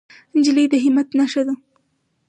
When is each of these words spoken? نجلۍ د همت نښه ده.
نجلۍ 0.35 0.65
د 0.71 0.73
همت 0.83 1.07
نښه 1.19 1.41
ده. 1.47 1.53